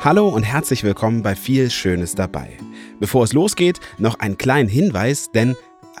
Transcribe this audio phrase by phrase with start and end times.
[0.00, 2.50] Hallo und herzlich willkommen bei viel Schönes dabei.
[3.00, 5.56] Bevor es losgeht, noch ein kleiner Hinweis, denn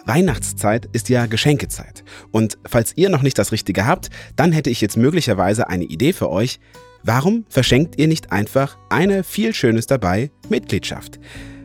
[0.06, 2.04] Weihnachtszeit ist ja Geschenkezeit.
[2.30, 6.12] Und falls ihr noch nicht das Richtige habt, dann hätte ich jetzt möglicherweise eine Idee
[6.12, 6.60] für euch.
[7.02, 11.18] Warum verschenkt ihr nicht einfach eine viel Schönes dabei Mitgliedschaft?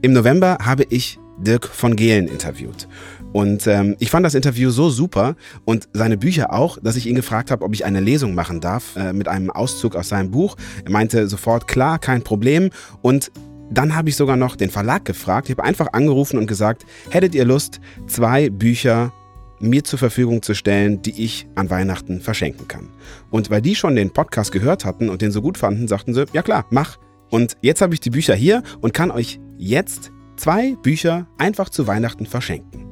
[0.02, 2.88] Im November habe ich Dirk von Gehlen interviewt.
[3.32, 7.16] Und ähm, ich fand das Interview so super und seine Bücher auch, dass ich ihn
[7.16, 10.56] gefragt habe, ob ich eine Lesung machen darf äh, mit einem Auszug aus seinem Buch.
[10.84, 12.72] Er meinte sofort, klar, kein Problem.
[13.02, 13.32] Und
[13.72, 15.50] dann habe ich sogar noch den Verlag gefragt.
[15.50, 19.14] Ich habe einfach angerufen und gesagt, hättet ihr Lust, zwei Bücher
[19.60, 22.90] mir zur Verfügung zu stellen, die ich an Weihnachten verschenken kann.
[23.30, 26.26] Und weil die schon den Podcast gehört hatten und den so gut fanden, sagten sie,
[26.34, 26.98] ja klar, mach.
[27.30, 31.86] Und jetzt habe ich die Bücher hier und kann euch jetzt zwei Bücher einfach zu
[31.86, 32.89] Weihnachten verschenken.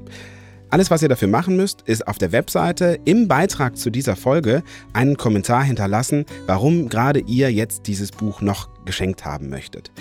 [0.70, 4.64] Alles, was ihr dafür machen müsst, ist auf der Webseite im Beitrag zu dieser Folge
[4.92, 9.92] einen Kommentar hinterlassen, warum gerade ihr jetzt dieses Buch noch geschenkt haben möchtet.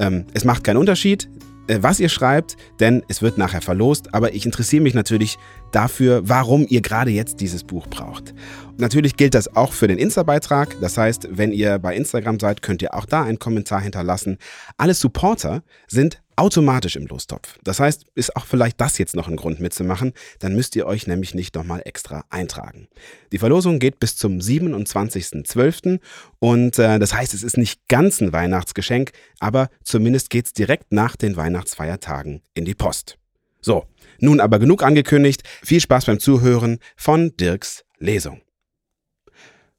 [0.00, 1.28] Ähm, es macht keinen Unterschied,
[1.68, 5.38] äh, was ihr schreibt, denn es wird nachher verlost, aber ich interessiere mich natürlich
[5.70, 8.34] dafür, warum ihr gerade jetzt dieses Buch braucht.
[8.68, 12.62] Und natürlich gilt das auch für den Insta-Beitrag, das heißt, wenn ihr bei Instagram seid,
[12.62, 14.38] könnt ihr auch da einen Kommentar hinterlassen.
[14.76, 17.58] Alle Supporter sind automatisch im Lostopf.
[17.64, 21.06] Das heißt, ist auch vielleicht das jetzt noch ein Grund mitzumachen, dann müsst ihr euch
[21.06, 22.88] nämlich nicht nochmal extra eintragen.
[23.32, 25.98] Die Verlosung geht bis zum 27.12.
[26.38, 30.92] und äh, das heißt, es ist nicht ganz ein Weihnachtsgeschenk, aber zumindest geht es direkt
[30.92, 33.18] nach den Weihnachtsfeiertagen in die Post.
[33.60, 33.86] So,
[34.20, 35.42] nun aber genug angekündigt.
[35.64, 38.42] Viel Spaß beim Zuhören von Dirks Lesung.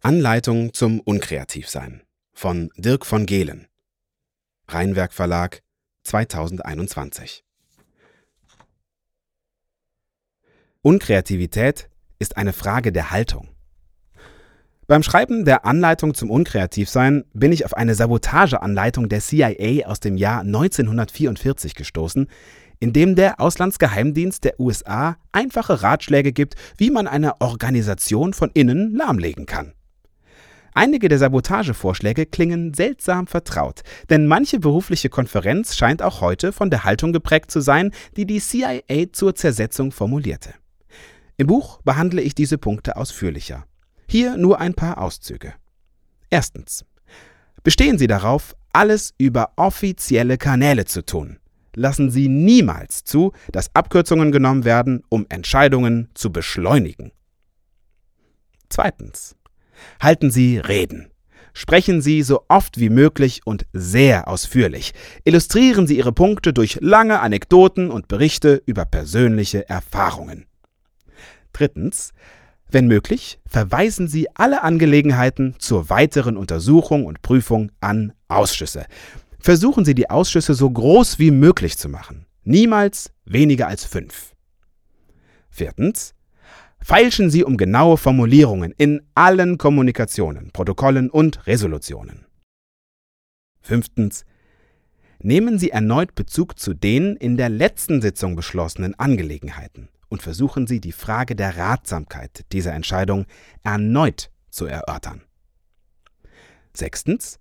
[0.02, 2.02] Anleitung zum Unkreativsein
[2.34, 3.68] von Dirk von Gehlen.
[4.68, 5.62] Rheinwerk Verlag
[6.08, 7.44] 2021.
[10.82, 13.50] Unkreativität ist eine Frage der Haltung.
[14.88, 20.16] Beim Schreiben der Anleitung zum Unkreativsein bin ich auf eine Sabotageanleitung der CIA aus dem
[20.16, 22.30] Jahr 1944 gestoßen,
[22.80, 28.96] in dem der Auslandsgeheimdienst der USA einfache Ratschläge gibt, wie man eine Organisation von innen
[28.96, 29.74] lahmlegen kann.
[30.78, 36.84] Einige der Sabotagevorschläge klingen seltsam vertraut, denn manche berufliche Konferenz scheint auch heute von der
[36.84, 40.54] Haltung geprägt zu sein, die die CIA zur Zersetzung formulierte.
[41.36, 43.66] Im Buch behandle ich diese Punkte ausführlicher.
[44.08, 45.56] Hier nur ein paar Auszüge.
[46.30, 46.86] Erstens.
[47.64, 51.40] Bestehen Sie darauf, alles über offizielle Kanäle zu tun.
[51.74, 57.14] Lassen Sie niemals zu, dass Abkürzungen genommen werden, um Entscheidungen zu beschleunigen.
[58.70, 59.38] Zweitens.
[60.02, 61.10] Halten Sie Reden.
[61.54, 64.94] Sprechen Sie so oft wie möglich und sehr ausführlich.
[65.24, 70.46] Illustrieren Sie Ihre Punkte durch lange Anekdoten und Berichte über persönliche Erfahrungen.
[71.54, 72.14] Drittens.
[72.70, 78.86] Wenn möglich, verweisen Sie alle Angelegenheiten zur weiteren Untersuchung und Prüfung an Ausschüsse.
[79.40, 82.26] Versuchen Sie die Ausschüsse so groß wie möglich zu machen.
[82.44, 84.34] Niemals weniger als fünf.
[85.50, 86.14] Viertens
[86.82, 92.26] feilschen Sie um genaue Formulierungen in allen Kommunikationen, Protokollen und Resolutionen.
[93.62, 94.26] Fünftens.
[95.20, 100.80] Nehmen Sie erneut Bezug zu den in der letzten Sitzung beschlossenen Angelegenheiten und versuchen Sie
[100.80, 103.26] die Frage der Ratsamkeit dieser Entscheidung
[103.64, 105.24] erneut zu erörtern.
[106.74, 107.40] Sechstens.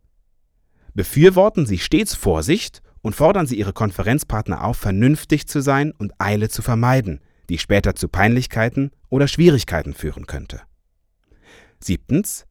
[0.94, 6.48] Befürworten Sie stets Vorsicht und fordern Sie Ihre Konferenzpartner auf, vernünftig zu sein und Eile
[6.48, 10.62] zu vermeiden, die später zu Peinlichkeiten oder Schwierigkeiten führen könnte.
[11.80, 12.46] Siebtens.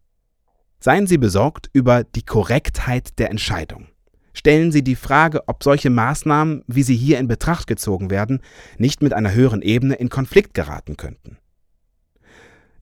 [0.80, 3.88] Seien Sie besorgt über die Korrektheit der Entscheidung.
[4.34, 8.42] Stellen Sie die Frage, ob solche Maßnahmen, wie sie hier in Betracht gezogen werden,
[8.78, 11.38] nicht mit einer höheren Ebene in Konflikt geraten könnten.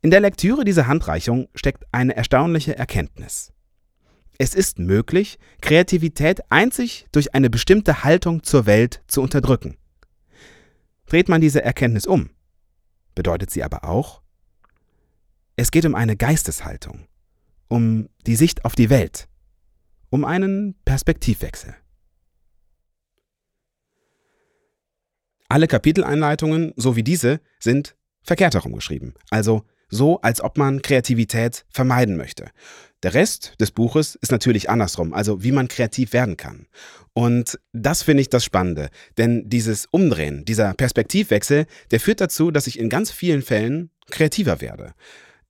[0.01, 3.53] In der Lektüre dieser Handreichung steckt eine erstaunliche Erkenntnis.
[4.37, 9.77] Es ist möglich, Kreativität einzig durch eine bestimmte Haltung zur Welt zu unterdrücken.
[11.05, 12.29] Dreht man diese Erkenntnis um,
[13.15, 14.21] bedeutet sie aber auch,
[15.55, 17.07] es geht um eine Geisteshaltung,
[17.67, 19.27] um die Sicht auf die Welt,
[20.09, 21.75] um einen Perspektivwechsel.
[25.49, 31.65] Alle Kapiteleinleitungen, so wie diese, sind verkehrt herum geschrieben, also so, als ob man Kreativität
[31.69, 32.45] vermeiden möchte.
[33.03, 36.67] Der Rest des Buches ist natürlich andersrum, also wie man kreativ werden kann.
[37.11, 42.65] Und das finde ich das Spannende, denn dieses Umdrehen, dieser Perspektivwechsel, der führt dazu, dass
[42.65, 44.93] ich in ganz vielen Fällen kreativer werde.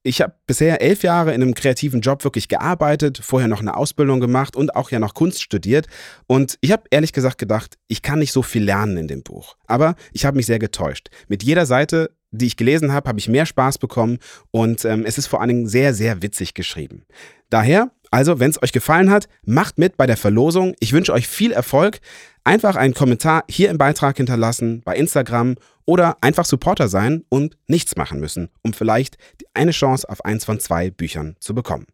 [0.06, 4.20] Ich habe bisher elf Jahre in einem kreativen Job wirklich gearbeitet, vorher noch eine Ausbildung
[4.20, 5.88] gemacht und auch ja noch Kunst studiert.
[6.28, 9.56] Und ich habe ehrlich gesagt gedacht, ich kann nicht so viel lernen in dem Buch.
[9.66, 11.10] Aber ich habe mich sehr getäuscht.
[11.30, 14.20] Mit jeder Seite, die ich gelesen habe, habe ich mehr Spaß bekommen
[14.52, 17.04] und ähm, es ist vor allen Dingen sehr, sehr witzig geschrieben.
[17.50, 20.76] Daher, also, wenn es euch gefallen hat, macht mit bei der Verlosung.
[20.80, 22.00] Ich wünsche euch viel Erfolg.
[22.44, 27.96] Einfach einen Kommentar hier im Beitrag hinterlassen, bei Instagram oder einfach Supporter sein und nichts
[27.96, 29.18] machen müssen, um vielleicht
[29.56, 31.88] eine Chance auf eins von zwei Büchern zu bekommen.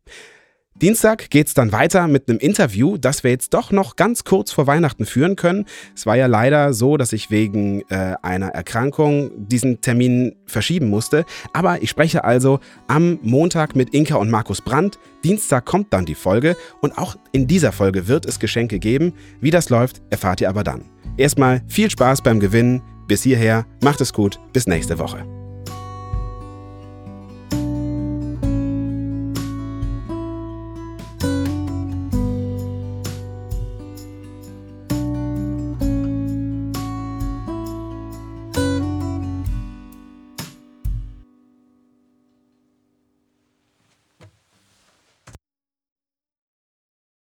[0.81, 4.53] Dienstag geht es dann weiter mit einem Interview, das wir jetzt doch noch ganz kurz
[4.53, 5.65] vor Weihnachten führen können.
[5.93, 11.25] Es war ja leider so, dass ich wegen äh, einer Erkrankung diesen Termin verschieben musste.
[11.51, 14.99] Aber ich spreche also am Montag mit Inka und Markus Brandt.
[15.25, 19.13] Dienstag kommt dann die Folge und auch in dieser Folge wird es Geschenke geben.
[19.41, 20.85] Wie das läuft, erfahrt ihr aber dann.
[21.17, 22.81] Erstmal viel Spaß beim Gewinnen.
[23.05, 25.38] Bis hierher, macht es gut, bis nächste Woche.